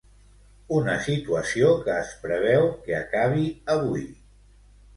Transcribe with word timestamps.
Una 0.77 0.95
situació 1.07 1.69
que 1.85 1.93
es 2.05 2.15
preveu 2.25 2.67
que 2.89 2.99
acabi 3.03 3.47
avui. 3.79 4.05